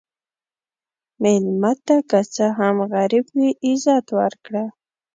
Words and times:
مېلمه 1.21 1.73
ته 1.85 1.95
که 2.09 2.19
څه 2.33 2.45
هم 2.57 2.75
غریب 2.93 3.25
وي، 3.37 3.49
عزت 3.65 4.05
ورکړه. 4.19 4.63